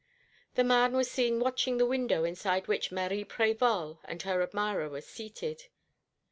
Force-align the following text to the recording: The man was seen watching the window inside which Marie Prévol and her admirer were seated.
The 0.55 0.63
man 0.63 0.93
was 0.93 1.11
seen 1.11 1.39
watching 1.39 1.77
the 1.77 1.85
window 1.85 2.23
inside 2.23 2.67
which 2.67 2.91
Marie 2.91 3.23
Prévol 3.23 3.99
and 4.05 4.19
her 4.23 4.41
admirer 4.41 4.89
were 4.89 4.99
seated. 5.01 5.65